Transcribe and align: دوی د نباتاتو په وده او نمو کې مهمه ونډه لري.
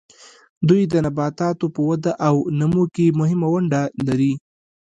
دوی 0.67 0.81
د 0.91 0.93
نباتاتو 1.05 1.65
په 1.75 1.81
وده 1.89 2.11
او 2.27 2.35
نمو 2.59 2.83
کې 2.95 3.15
مهمه 3.19 3.47
ونډه 3.51 3.81
لري. 4.07 4.33